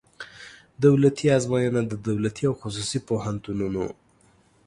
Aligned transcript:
دولتي 0.85 1.25
آزموینه 1.37 1.81
د 1.87 1.93
دولتي 2.07 2.43
او 2.49 2.53
خصوصي 2.61 2.99
پوهنتونونو 3.07 3.83